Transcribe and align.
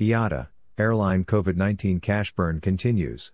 IATA, 0.00 0.48
airline 0.76 1.24
COVID 1.24 1.54
19 1.54 2.00
cash 2.00 2.34
burn 2.34 2.60
continues. 2.60 3.30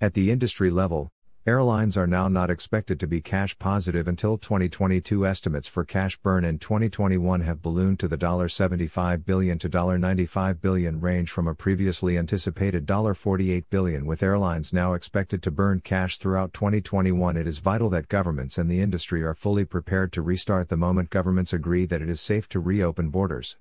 At 0.00 0.14
the 0.14 0.30
industry 0.30 0.70
level, 0.70 1.10
airlines 1.44 1.96
are 1.96 2.06
now 2.06 2.28
not 2.28 2.48
expected 2.48 3.00
to 3.00 3.08
be 3.08 3.20
cash 3.20 3.58
positive 3.58 4.06
until 4.06 4.38
2022. 4.38 5.26
Estimates 5.26 5.66
for 5.66 5.84
cash 5.84 6.16
burn 6.18 6.44
in 6.44 6.60
2021 6.60 7.40
have 7.40 7.60
ballooned 7.60 7.98
to 7.98 8.06
the 8.06 8.16
$75 8.16 9.24
billion 9.24 9.58
to 9.58 9.68
$95 9.68 10.60
billion 10.60 11.00
range 11.00 11.28
from 11.28 11.48
a 11.48 11.56
previously 11.56 12.16
anticipated 12.16 12.86
$48 12.86 13.64
billion. 13.70 14.06
With 14.06 14.22
airlines 14.22 14.72
now 14.72 14.92
expected 14.92 15.42
to 15.42 15.50
burn 15.50 15.80
cash 15.80 16.18
throughout 16.18 16.52
2021, 16.52 17.36
it 17.36 17.48
is 17.48 17.58
vital 17.58 17.90
that 17.90 18.06
governments 18.06 18.58
and 18.58 18.70
the 18.70 18.80
industry 18.80 19.24
are 19.24 19.34
fully 19.34 19.64
prepared 19.64 20.12
to 20.12 20.22
restart 20.22 20.68
the 20.68 20.76
moment 20.76 21.10
governments 21.10 21.52
agree 21.52 21.84
that 21.84 22.00
it 22.00 22.08
is 22.08 22.20
safe 22.20 22.48
to 22.50 22.60
reopen 22.60 23.08
borders. 23.08 23.56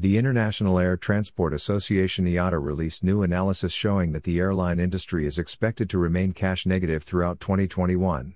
The 0.00 0.16
International 0.16 0.78
Air 0.78 0.96
Transport 0.96 1.52
Association 1.52 2.24
IATA 2.24 2.58
released 2.58 3.04
new 3.04 3.20
analysis 3.20 3.70
showing 3.70 4.12
that 4.12 4.22
the 4.22 4.38
airline 4.38 4.80
industry 4.80 5.26
is 5.26 5.38
expected 5.38 5.90
to 5.90 5.98
remain 5.98 6.32
cash 6.32 6.64
negative 6.64 7.02
throughout 7.02 7.38
2021. 7.38 8.32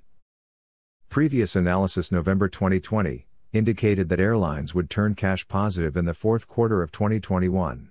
Previous 1.08 1.56
analysis 1.56 2.12
November 2.12 2.50
2020 2.50 3.26
indicated 3.54 4.10
that 4.10 4.20
airlines 4.20 4.74
would 4.74 4.90
turn 4.90 5.14
cash 5.14 5.48
positive 5.48 5.96
in 5.96 6.04
the 6.04 6.12
fourth 6.12 6.46
quarter 6.46 6.82
of 6.82 6.92
2021. 6.92 7.90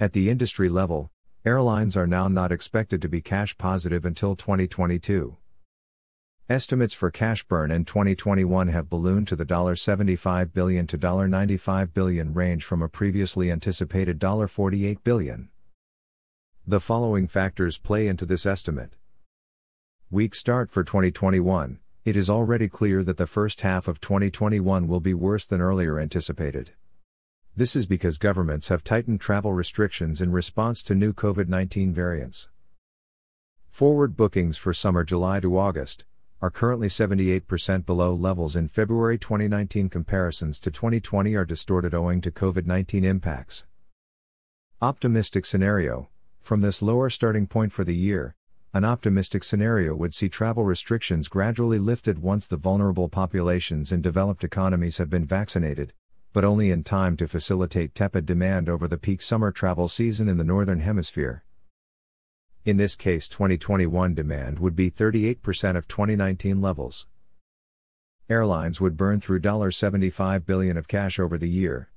At 0.00 0.14
the 0.14 0.30
industry 0.30 0.70
level, 0.70 1.10
airlines 1.44 1.94
are 1.94 2.06
now 2.06 2.26
not 2.26 2.52
expected 2.52 3.02
to 3.02 3.08
be 3.10 3.20
cash 3.20 3.58
positive 3.58 4.06
until 4.06 4.34
2022. 4.34 5.36
Estimates 6.48 6.94
for 6.94 7.10
cash 7.10 7.42
burn 7.42 7.72
in 7.72 7.84
2021 7.84 8.68
have 8.68 8.88
ballooned 8.88 9.26
to 9.26 9.34
the 9.34 9.44
$75 9.44 10.52
billion 10.52 10.86
to 10.86 10.96
$95 10.96 11.92
billion 11.92 12.32
range 12.34 12.62
from 12.62 12.82
a 12.82 12.88
previously 12.88 13.50
anticipated 13.50 14.20
$48 14.20 14.98
billion. 15.02 15.48
The 16.64 16.78
following 16.78 17.26
factors 17.26 17.78
play 17.78 18.06
into 18.06 18.24
this 18.24 18.46
estimate. 18.46 18.92
Weak 20.08 20.36
start 20.36 20.70
for 20.70 20.84
2021. 20.84 21.80
It 22.04 22.16
is 22.16 22.30
already 22.30 22.68
clear 22.68 23.02
that 23.02 23.16
the 23.16 23.26
first 23.26 23.62
half 23.62 23.88
of 23.88 24.00
2021 24.00 24.86
will 24.86 25.00
be 25.00 25.14
worse 25.14 25.48
than 25.48 25.60
earlier 25.60 25.98
anticipated. 25.98 26.70
This 27.56 27.74
is 27.74 27.86
because 27.86 28.18
governments 28.18 28.68
have 28.68 28.84
tightened 28.84 29.20
travel 29.20 29.52
restrictions 29.52 30.22
in 30.22 30.30
response 30.30 30.80
to 30.84 30.94
new 30.94 31.12
COVID 31.12 31.48
19 31.48 31.92
variants. 31.92 32.50
Forward 33.68 34.16
bookings 34.16 34.56
for 34.56 34.72
summer 34.72 35.02
July 35.02 35.40
to 35.40 35.58
August, 35.58 36.04
are 36.42 36.50
currently 36.50 36.88
78% 36.88 37.86
below 37.86 38.14
levels 38.14 38.56
in 38.56 38.68
February 38.68 39.18
2019. 39.18 39.88
Comparisons 39.88 40.58
to 40.58 40.70
2020 40.70 41.34
are 41.34 41.46
distorted 41.46 41.94
owing 41.94 42.20
to 42.20 42.30
COVID 42.30 42.66
19 42.66 43.04
impacts. 43.04 43.64
Optimistic 44.82 45.46
scenario 45.46 46.10
From 46.42 46.60
this 46.60 46.82
lower 46.82 47.08
starting 47.08 47.46
point 47.46 47.72
for 47.72 47.84
the 47.84 47.94
year, 47.94 48.34
an 48.74 48.84
optimistic 48.84 49.42
scenario 49.42 49.94
would 49.94 50.12
see 50.12 50.28
travel 50.28 50.62
restrictions 50.62 51.28
gradually 51.28 51.78
lifted 51.78 52.18
once 52.18 52.46
the 52.46 52.58
vulnerable 52.58 53.08
populations 53.08 53.90
in 53.90 54.02
developed 54.02 54.44
economies 54.44 54.98
have 54.98 55.08
been 55.08 55.24
vaccinated, 55.24 55.94
but 56.34 56.44
only 56.44 56.70
in 56.70 56.84
time 56.84 57.16
to 57.16 57.26
facilitate 57.26 57.94
tepid 57.94 58.26
demand 58.26 58.68
over 58.68 58.86
the 58.86 58.98
peak 58.98 59.22
summer 59.22 59.50
travel 59.50 59.88
season 59.88 60.28
in 60.28 60.36
the 60.36 60.44
Northern 60.44 60.80
Hemisphere. 60.80 61.45
In 62.66 62.78
this 62.78 62.96
case 62.96 63.28
2021 63.28 64.14
demand 64.14 64.58
would 64.58 64.74
be 64.74 64.90
38% 64.90 65.76
of 65.76 65.86
2019 65.86 66.60
levels. 66.60 67.06
Airlines 68.28 68.80
would 68.80 68.96
burn 68.96 69.20
through 69.20 69.70
75 69.70 70.44
billion 70.44 70.76
of 70.76 70.88
cash 70.88 71.20
over 71.20 71.38
the 71.38 71.48
year. 71.48 71.90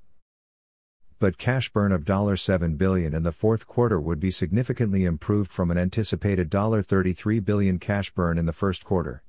But 1.18 1.38
cash 1.38 1.72
burn 1.72 1.90
of 1.90 2.04
7 2.38 2.76
billion 2.76 3.16
in 3.16 3.24
the 3.24 3.32
fourth 3.32 3.66
quarter 3.66 4.00
would 4.00 4.20
be 4.20 4.30
significantly 4.30 5.04
improved 5.04 5.50
from 5.50 5.72
an 5.72 5.76
anticipated 5.76 6.48
33 6.52 7.40
billion 7.40 7.80
cash 7.80 8.12
burn 8.12 8.38
in 8.38 8.46
the 8.46 8.52
first 8.52 8.84
quarter. 8.84 9.24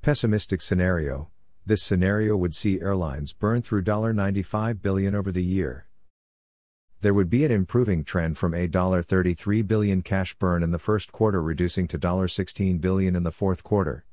Pessimistic 0.00 0.62
scenario 0.62 1.28
This 1.66 1.82
scenario 1.82 2.36
would 2.36 2.54
see 2.54 2.80
airlines 2.80 3.32
burn 3.32 3.62
through 3.62 3.82
95 3.82 4.80
billion 4.80 5.16
over 5.16 5.32
the 5.32 5.42
year 5.42 5.88
there 7.02 7.14
would 7.14 7.30
be 7.30 7.44
an 7.44 7.50
improving 7.50 8.04
trend 8.04 8.36
from 8.36 8.52
a 8.52 8.68
$33 8.68 9.66
billion 9.66 10.02
cash 10.02 10.34
burn 10.34 10.62
in 10.62 10.70
the 10.70 10.78
first 10.78 11.12
quarter 11.12 11.42
reducing 11.42 11.88
to 11.88 11.98
$16 11.98 12.80
billion 12.80 13.16
in 13.16 13.22
the 13.22 13.32
fourth 13.32 13.64
quarter. 13.64 14.04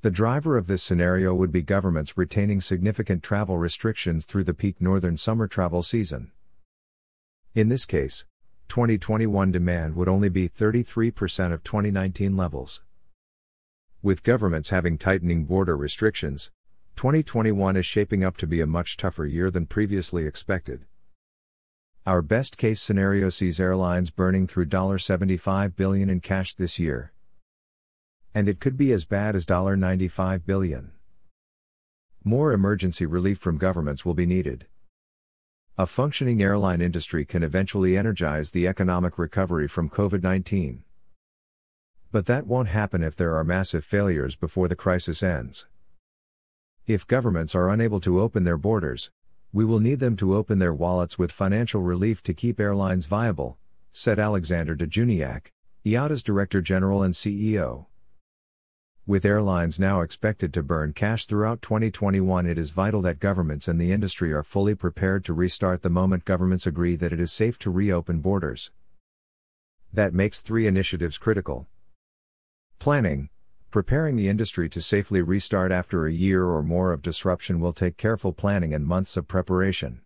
The 0.00 0.10
driver 0.10 0.56
of 0.56 0.68
this 0.68 0.82
scenario 0.82 1.34
would 1.34 1.52
be 1.52 1.62
governments 1.62 2.16
retaining 2.16 2.60
significant 2.60 3.22
travel 3.22 3.58
restrictions 3.58 4.24
through 4.24 4.44
the 4.44 4.54
peak 4.54 4.80
northern 4.80 5.16
summer 5.16 5.46
travel 5.46 5.82
season. 5.82 6.32
In 7.54 7.68
this 7.68 7.84
case, 7.84 8.24
2021 8.68 9.52
demand 9.52 9.96
would 9.96 10.08
only 10.08 10.28
be 10.28 10.48
33% 10.48 11.52
of 11.52 11.62
2019 11.62 12.36
levels. 12.36 12.82
With 14.02 14.22
governments 14.22 14.70
having 14.70 14.96
tightening 14.96 15.44
border 15.44 15.76
restrictions, 15.76 16.50
2021 16.96 17.76
is 17.76 17.84
shaping 17.84 18.24
up 18.24 18.36
to 18.38 18.46
be 18.46 18.60
a 18.60 18.66
much 18.66 18.96
tougher 18.96 19.26
year 19.26 19.50
than 19.50 19.66
previously 19.66 20.26
expected. 20.26 20.86
Our 22.06 22.22
best 22.22 22.56
case 22.56 22.80
scenario 22.80 23.30
sees 23.30 23.58
airlines 23.58 24.10
burning 24.10 24.46
through 24.46 24.66
$75 24.66 25.74
billion 25.74 26.08
in 26.08 26.20
cash 26.20 26.54
this 26.54 26.78
year. 26.78 27.12
And 28.32 28.48
it 28.48 28.60
could 28.60 28.76
be 28.76 28.92
as 28.92 29.04
bad 29.04 29.34
as 29.34 29.44
$95 29.44 30.46
billion. 30.46 30.92
More 32.22 32.52
emergency 32.52 33.06
relief 33.06 33.38
from 33.38 33.58
governments 33.58 34.04
will 34.04 34.14
be 34.14 34.24
needed. 34.24 34.66
A 35.76 35.84
functioning 35.84 36.40
airline 36.40 36.80
industry 36.80 37.24
can 37.24 37.42
eventually 37.42 37.96
energize 37.96 38.52
the 38.52 38.68
economic 38.68 39.18
recovery 39.18 39.66
from 39.66 39.90
COVID 39.90 40.22
19. 40.22 40.84
But 42.12 42.26
that 42.26 42.46
won't 42.46 42.68
happen 42.68 43.02
if 43.02 43.16
there 43.16 43.34
are 43.34 43.42
massive 43.42 43.84
failures 43.84 44.36
before 44.36 44.68
the 44.68 44.76
crisis 44.76 45.24
ends. 45.24 45.66
If 46.86 47.04
governments 47.04 47.56
are 47.56 47.68
unable 47.68 47.98
to 48.02 48.20
open 48.20 48.44
their 48.44 48.56
borders, 48.56 49.10
we 49.56 49.64
will 49.64 49.80
need 49.80 50.00
them 50.00 50.16
to 50.16 50.36
open 50.36 50.58
their 50.58 50.74
wallets 50.74 51.18
with 51.18 51.32
financial 51.32 51.80
relief 51.80 52.22
to 52.22 52.34
keep 52.34 52.60
airlines 52.60 53.06
viable, 53.06 53.56
said 53.90 54.18
Alexandre 54.18 54.74
de 54.74 54.86
Juniac, 54.86 55.50
IATA's 55.82 56.22
Director 56.22 56.60
General 56.60 57.02
and 57.02 57.14
CEO. 57.14 57.86
With 59.06 59.24
airlines 59.24 59.80
now 59.80 60.02
expected 60.02 60.52
to 60.52 60.62
burn 60.62 60.92
cash 60.92 61.24
throughout 61.24 61.62
2021, 61.62 62.44
it 62.44 62.58
is 62.58 62.68
vital 62.68 63.00
that 63.00 63.18
governments 63.18 63.66
and 63.66 63.80
the 63.80 63.92
industry 63.92 64.30
are 64.30 64.42
fully 64.42 64.74
prepared 64.74 65.24
to 65.24 65.32
restart 65.32 65.80
the 65.80 65.88
moment 65.88 66.26
governments 66.26 66.66
agree 66.66 66.94
that 66.96 67.14
it 67.14 67.18
is 67.18 67.32
safe 67.32 67.58
to 67.60 67.70
reopen 67.70 68.20
borders. 68.20 68.70
That 69.90 70.12
makes 70.12 70.42
three 70.42 70.66
initiatives 70.66 71.16
critical. 71.16 71.66
Planning, 72.78 73.30
Preparing 73.76 74.16
the 74.16 74.30
industry 74.30 74.70
to 74.70 74.80
safely 74.80 75.20
restart 75.20 75.70
after 75.70 76.06
a 76.06 76.10
year 76.10 76.46
or 76.46 76.62
more 76.62 76.92
of 76.92 77.02
disruption 77.02 77.60
will 77.60 77.74
take 77.74 77.98
careful 77.98 78.32
planning 78.32 78.72
and 78.72 78.86
months 78.86 79.18
of 79.18 79.28
preparation. 79.28 80.00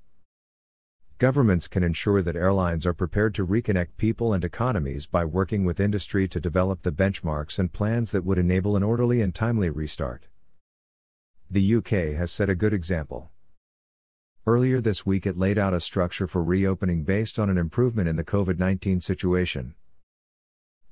Governments 1.18 1.68
can 1.68 1.84
ensure 1.84 2.20
that 2.20 2.34
airlines 2.34 2.84
are 2.84 2.92
prepared 2.92 3.32
to 3.36 3.46
reconnect 3.46 3.96
people 3.96 4.32
and 4.32 4.42
economies 4.42 5.06
by 5.06 5.24
working 5.24 5.64
with 5.64 5.78
industry 5.78 6.26
to 6.26 6.40
develop 6.40 6.82
the 6.82 6.90
benchmarks 6.90 7.60
and 7.60 7.72
plans 7.72 8.10
that 8.10 8.24
would 8.24 8.38
enable 8.38 8.74
an 8.74 8.82
orderly 8.82 9.20
and 9.20 9.36
timely 9.36 9.70
restart. 9.70 10.26
The 11.48 11.76
UK 11.76 12.16
has 12.18 12.32
set 12.32 12.50
a 12.50 12.56
good 12.56 12.74
example. 12.74 13.30
Earlier 14.48 14.80
this 14.80 15.06
week, 15.06 15.26
it 15.26 15.38
laid 15.38 15.58
out 15.58 15.74
a 15.74 15.78
structure 15.78 16.26
for 16.26 16.42
reopening 16.42 17.04
based 17.04 17.38
on 17.38 17.48
an 17.48 17.56
improvement 17.56 18.08
in 18.08 18.16
the 18.16 18.24
COVID 18.24 18.58
19 18.58 18.98
situation. 18.98 19.76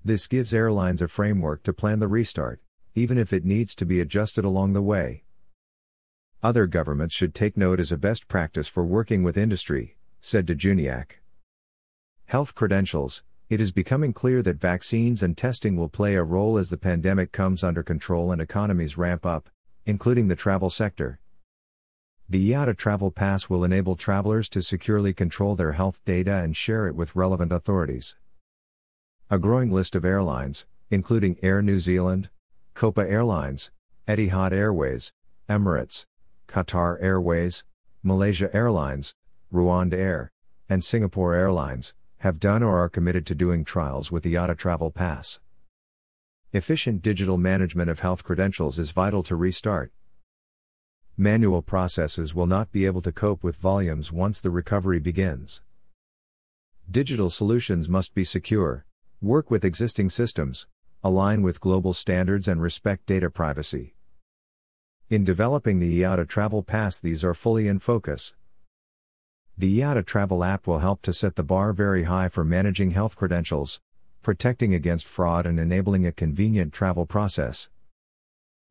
This 0.05 0.29
gives 0.29 0.55
airlines 0.55 1.03
a 1.03 1.09
framework 1.09 1.65
to 1.65 1.73
plan 1.73 1.99
the 1.99 2.07
restart, 2.07 2.61
even 2.99 3.17
if 3.17 3.33
it 3.33 3.45
needs 3.45 3.75
to 3.77 3.87
be 3.87 4.01
adjusted 4.01 4.45
along 4.45 4.73
the 4.73 4.83
way. 4.83 5.23
Other 6.43 6.67
governments 6.67 7.15
should 7.15 7.35
take 7.35 7.57
note 7.57 7.81
as 7.81 7.93
a 7.93 7.97
best 7.97 8.27
practice 8.27 8.67
for 8.67 8.85
working 8.85 9.23
with 9.23 9.39
industry, 9.39 9.97
said 10.21 10.47
de 10.47 10.55
Juniac. 10.55 11.21
Health 12.27 12.55
credentials 12.55 13.23
It 13.49 13.61
is 13.61 13.73
becoming 13.73 14.13
clear 14.13 14.43
that 14.43 14.61
vaccines 14.61 15.23
and 15.23 15.37
testing 15.37 15.77
will 15.77 15.89
play 15.89 16.17
a 16.17 16.23
role 16.23 16.59
as 16.59 16.71
the 16.71 16.77
pandemic 16.77 17.33
comes 17.33 17.63
under 17.65 17.83
control 17.83 18.33
and 18.33 18.43
economies 18.43 18.99
ramp 18.99 19.25
up, 19.25 19.49
including 19.87 20.29
the 20.29 20.37
travel 20.37 20.69
sector. 20.69 21.21
The 22.29 22.51
IATA 22.51 22.77
Travel 22.77 23.11
Pass 23.11 23.49
will 23.49 23.65
enable 23.65 23.97
travelers 23.97 24.49
to 24.51 24.61
securely 24.61 25.15
control 25.15 25.57
their 25.57 25.73
health 25.73 26.01
data 26.05 26.35
and 26.35 26.55
share 26.55 26.87
it 26.87 26.95
with 26.95 27.17
relevant 27.17 27.53
authorities. 27.53 28.17
A 29.31 29.39
growing 29.39 29.71
list 29.71 29.97
of 29.97 30.05
airlines, 30.05 30.67
including 30.91 31.39
Air 31.43 31.63
New 31.63 31.81
Zealand, 31.81 32.29
Copa 32.79 33.01
Airlines, 33.01 33.73
Etihad 34.07 34.53
Airways, 34.53 35.13
Emirates, 35.51 36.07
Qatar 36.47 36.97
Airways, 37.03 37.65
Malaysia 38.05 38.55
Airlines, 38.55 39.17
RwandAir, 39.53 40.29
and 40.69 40.85
Singapore 40.85 41.35
Airlines, 41.35 41.95
have 42.19 42.39
done 42.39 42.63
or 42.63 42.79
are 42.79 42.89
committed 42.89 43.27
to 43.27 43.35
doing 43.35 43.65
trials 43.65 44.13
with 44.13 44.23
the 44.23 44.35
IATA 44.35 44.57
Travel 44.57 44.93
Pass. 44.93 45.41
Efficient 46.53 47.03
digital 47.03 47.37
management 47.37 47.91
of 47.91 47.99
health 47.99 48.23
credentials 48.23 48.79
is 48.79 48.93
vital 48.93 49.25
to 49.25 49.35
restart. 49.35 49.91
Manual 51.17 51.63
processes 51.63 52.33
will 52.33 52.47
not 52.47 52.71
be 52.71 52.87
able 52.87 53.03
to 53.03 53.11
cope 53.11 53.43
with 53.43 53.57
volumes 53.57 54.13
once 54.13 54.41
the 54.41 54.51
recovery 54.51 55.01
begins. 55.01 55.63
Digital 56.89 57.29
solutions 57.29 57.89
must 57.89 58.15
be 58.15 58.23
secure, 58.23 58.87
work 59.21 59.51
with 59.51 59.65
existing 59.65 60.11
systems, 60.11 60.69
align 61.03 61.43
with 61.43 61.61
global 61.61 61.93
standards, 61.93 62.49
and 62.49 62.61
respect 62.61 63.07
data 63.07 63.31
privacy. 63.31 63.95
In 65.11 65.25
developing 65.25 65.79
the 65.79 66.01
IATA 66.01 66.29
Travel 66.29 66.63
Pass, 66.63 67.01
these 67.01 67.25
are 67.25 67.35
fully 67.35 67.69
in 67.69 67.79
focus. 67.79 68.35
The 69.57 69.81
IATA 69.81 70.05
Travel 70.05 70.45
app 70.45 70.67
will 70.67 70.81
help 70.81 71.03
to 71.03 71.13
set 71.13 71.37
the 71.37 71.43
bar 71.43 71.73
very 71.73 72.05
high 72.05 72.29
for 72.29 72.45
managing 72.45 72.91
health 72.91 73.17
credentials, 73.17 73.81
protecting 74.23 74.75
against 74.75 75.07
fraud, 75.07 75.47
and 75.47 75.59
enabling 75.59 76.07
a 76.07 76.13
convenient 76.13 76.73
travel 76.73 77.07
process. 77.07 77.71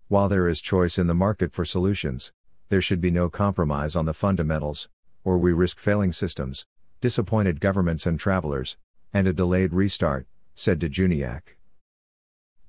While 0.07 0.29
there 0.29 0.47
is 0.47 0.62
choice 0.62 0.97
in 0.97 1.07
the 1.07 1.13
market 1.13 1.51
for 1.51 1.65
solutions, 1.65 2.31
there 2.69 2.81
should 2.81 3.01
be 3.01 3.12
no 3.12 3.29
compromise 3.29 3.95
on 3.95 4.06
the 4.06 4.13
fundamentals, 4.13 4.88
or 5.24 5.38
we 5.38 5.51
risk 5.51 5.79
failing 5.79 6.13
systems, 6.13 6.65
disappointed 7.01 7.59
governments 7.59 8.06
and 8.06 8.19
travelers, 8.19 8.77
and 9.13 9.27
a 9.27 9.33
delayed 9.33 9.74
restart, 9.74 10.27
said 10.56 10.79
de 10.79 10.88
Juniac. 10.88 11.56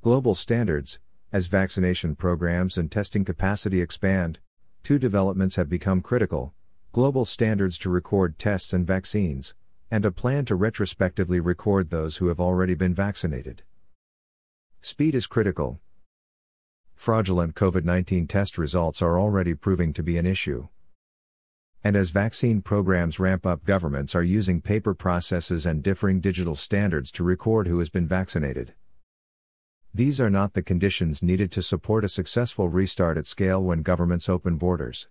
Global 0.00 0.36
standards, 0.36 1.00
as 1.32 1.48
vaccination 1.48 2.14
programs 2.14 2.78
and 2.78 2.88
testing 2.88 3.24
capacity 3.24 3.80
expand, 3.80 4.38
two 4.84 4.96
developments 4.96 5.56
have 5.56 5.68
become 5.68 6.00
critical 6.00 6.54
global 6.92 7.24
standards 7.24 7.76
to 7.78 7.90
record 7.90 8.38
tests 8.38 8.72
and 8.72 8.86
vaccines, 8.86 9.54
and 9.90 10.04
a 10.04 10.10
plan 10.10 10.44
to 10.44 10.54
retrospectively 10.54 11.38
record 11.38 11.90
those 11.90 12.16
who 12.16 12.28
have 12.28 12.40
already 12.40 12.74
been 12.74 12.94
vaccinated. 12.94 13.62
Speed 14.80 15.14
is 15.14 15.26
critical, 15.26 15.80
fraudulent 16.94 17.54
COVID 17.54 17.84
19 17.84 18.26
test 18.26 18.56
results 18.56 19.02
are 19.02 19.18
already 19.18 19.54
proving 19.54 19.92
to 19.92 20.02
be 20.02 20.16
an 20.16 20.26
issue. 20.26 20.68
And 21.82 21.96
as 21.96 22.10
vaccine 22.10 22.62
programs 22.62 23.20
ramp 23.20 23.44
up, 23.44 23.64
governments 23.64 24.14
are 24.14 24.22
using 24.22 24.60
paper 24.60 24.94
processes 24.94 25.66
and 25.66 25.82
differing 25.82 26.20
digital 26.20 26.54
standards 26.54 27.10
to 27.12 27.24
record 27.24 27.66
who 27.66 27.78
has 27.80 27.90
been 27.90 28.06
vaccinated. 28.06 28.74
These 29.94 30.20
are 30.20 30.30
not 30.30 30.52
the 30.52 30.62
conditions 30.62 31.22
needed 31.22 31.50
to 31.52 31.62
support 31.62 32.04
a 32.04 32.08
successful 32.08 32.68
restart 32.68 33.16
at 33.16 33.26
scale 33.26 33.62
when 33.62 33.82
governments 33.82 34.28
open 34.28 34.56
borders. 34.56 35.08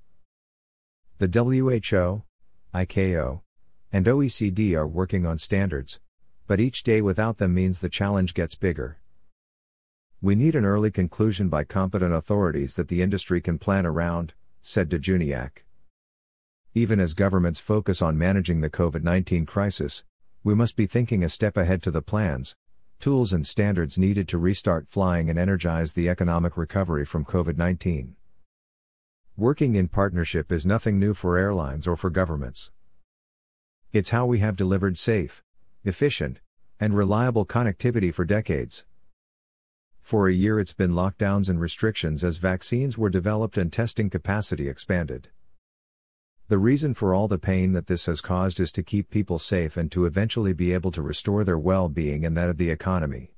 The 1.17 1.27
WHO, 1.27 2.23
ICAO, 2.73 3.41
and 3.91 4.05
OECD 4.05 4.75
are 4.75 4.87
working 4.87 5.25
on 5.25 5.37
standards, 5.37 5.99
but 6.45 6.59
each 6.59 6.83
day 6.83 7.01
without 7.01 7.37
them 7.37 7.53
means 7.53 7.79
the 7.79 7.89
challenge 7.89 8.33
gets 8.33 8.55
bigger. 8.55 8.99
We 10.21 10.35
need 10.35 10.55
an 10.55 10.65
early 10.65 10.91
conclusion 10.91 11.49
by 11.49 11.63
competent 11.63 12.13
authorities 12.13 12.75
that 12.75 12.87
the 12.87 13.01
industry 13.01 13.41
can 13.41 13.59
plan 13.59 13.85
around, 13.85 14.33
said 14.61 14.89
de 14.89 14.99
Juniac. 14.99 15.63
Even 16.73 16.99
as 16.99 17.13
governments 17.13 17.59
focus 17.59 18.01
on 18.01 18.17
managing 18.17 18.61
the 18.61 18.69
COVID 18.69 19.03
19 19.03 19.45
crisis, 19.45 20.03
we 20.43 20.53
must 20.53 20.75
be 20.75 20.85
thinking 20.85 21.23
a 21.23 21.29
step 21.29 21.57
ahead 21.57 21.81
to 21.83 21.91
the 21.91 22.01
plans, 22.01 22.55
tools, 22.99 23.33
and 23.33 23.45
standards 23.45 23.97
needed 23.97 24.27
to 24.27 24.37
restart 24.37 24.87
flying 24.87 25.29
and 25.29 25.37
energize 25.37 25.93
the 25.93 26.09
economic 26.09 26.57
recovery 26.57 27.05
from 27.05 27.25
COVID 27.25 27.57
19. 27.57 28.15
Working 29.35 29.75
in 29.75 29.87
partnership 29.87 30.51
is 30.51 30.65
nothing 30.65 30.97
new 30.97 31.13
for 31.13 31.37
airlines 31.37 31.87
or 31.87 31.95
for 31.95 32.09
governments. 32.09 32.71
It's 33.93 34.09
how 34.09 34.25
we 34.25 34.39
have 34.39 34.55
delivered 34.55 34.97
safe, 34.97 35.43
efficient, 35.83 36.39
and 36.79 36.95
reliable 36.95 37.45
connectivity 37.45 38.13
for 38.13 38.25
decades. 38.25 38.85
For 40.01 40.27
a 40.27 40.33
year 40.33 40.59
it's 40.59 40.73
been 40.73 40.91
lockdowns 40.91 41.49
and 41.49 41.59
restrictions 41.59 42.23
as 42.23 42.37
vaccines 42.37 42.97
were 42.97 43.09
developed 43.09 43.57
and 43.57 43.71
testing 43.71 44.09
capacity 44.09 44.69
expanded. 44.69 45.29
The 46.49 46.57
reason 46.57 46.93
for 46.93 47.13
all 47.13 47.27
the 47.27 47.37
pain 47.37 47.73
that 47.73 47.87
this 47.87 48.05
has 48.05 48.21
caused 48.21 48.61
is 48.61 48.71
to 48.71 48.83
keep 48.83 49.09
people 49.09 49.37
safe 49.37 49.75
and 49.75 49.91
to 49.91 50.05
eventually 50.05 50.53
be 50.53 50.71
able 50.71 50.91
to 50.91 51.01
restore 51.01 51.43
their 51.43 51.57
well 51.57 51.89
being 51.89 52.25
and 52.25 52.37
that 52.37 52.47
of 52.47 52.57
the 52.57 52.69
economy. 52.69 53.33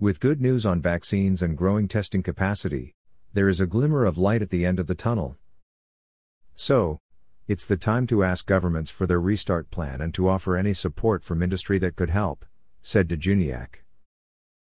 With 0.00 0.18
good 0.18 0.40
news 0.40 0.66
on 0.66 0.82
vaccines 0.82 1.40
and 1.40 1.56
growing 1.56 1.86
testing 1.86 2.24
capacity, 2.24 2.94
there 3.32 3.48
is 3.48 3.60
a 3.60 3.66
glimmer 3.66 4.04
of 4.04 4.18
light 4.18 4.42
at 4.42 4.50
the 4.50 4.66
end 4.66 4.80
of 4.80 4.88
the 4.88 4.96
tunnel. 4.96 5.36
So, 6.56 6.98
it's 7.46 7.64
the 7.64 7.76
time 7.76 8.08
to 8.08 8.24
ask 8.24 8.44
governments 8.44 8.90
for 8.90 9.06
their 9.06 9.20
restart 9.20 9.70
plan 9.70 10.00
and 10.00 10.12
to 10.14 10.28
offer 10.28 10.56
any 10.56 10.74
support 10.74 11.22
from 11.22 11.44
industry 11.44 11.78
that 11.78 11.94
could 11.94 12.10
help, 12.10 12.44
said 12.82 13.06
de 13.06 13.16
Juniac. 13.16 13.83